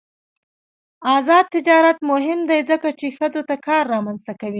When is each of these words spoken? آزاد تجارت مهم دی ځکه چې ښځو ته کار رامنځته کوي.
آزاد 1.17 1.45
تجارت 1.55 1.97
مهم 2.11 2.39
دی 2.49 2.59
ځکه 2.69 2.89
چې 2.99 3.07
ښځو 3.17 3.41
ته 3.49 3.55
کار 3.67 3.83
رامنځته 3.93 4.33
کوي. 4.41 4.49